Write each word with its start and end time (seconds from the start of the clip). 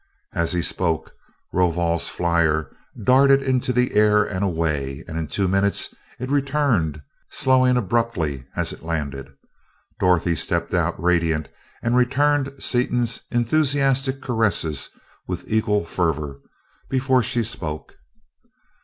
As 0.33 0.53
he 0.53 0.63
spoke, 0.63 1.13
Rovol's 1.53 2.09
flier 2.09 2.71
darted 3.03 3.43
into 3.43 3.71
the 3.71 3.93
air 3.93 4.23
and 4.23 4.43
away; 4.43 5.03
and 5.07 5.15
in 5.15 5.27
two 5.27 5.47
minutes 5.47 5.93
it 6.19 6.31
returned, 6.31 7.03
slowing 7.29 7.77
abruptly 7.77 8.45
as 8.55 8.73
it 8.73 8.81
landed. 8.81 9.31
Dorothy 9.99 10.35
stepped 10.35 10.73
out, 10.73 10.99
radiant, 10.99 11.49
and 11.83 11.95
returned 11.95 12.51
Seaton's 12.57 13.21
enthusiastic 13.29 14.23
caresses 14.23 14.89
with 15.27 15.43
equal 15.47 15.85
fervor 15.85 16.39
before 16.89 17.21
she 17.21 17.43
spoke. 17.43 17.97